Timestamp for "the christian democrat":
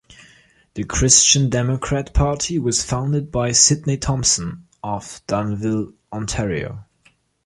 0.73-2.11